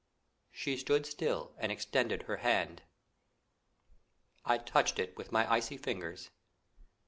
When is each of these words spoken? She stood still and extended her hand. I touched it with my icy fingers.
She 0.49 0.77
stood 0.77 1.05
still 1.05 1.53
and 1.59 1.71
extended 1.71 2.23
her 2.23 2.37
hand. 2.37 2.81
I 4.43 4.57
touched 4.57 4.97
it 4.97 5.15
with 5.15 5.31
my 5.31 5.47
icy 5.51 5.77
fingers. 5.77 6.31